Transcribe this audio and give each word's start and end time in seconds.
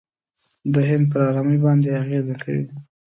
د 0.73 0.75
هند 0.89 1.05
پر 1.11 1.19
آرامۍ 1.29 1.57
باندې 1.65 1.87
اغېزه 2.01 2.35
کوي. 2.43 2.65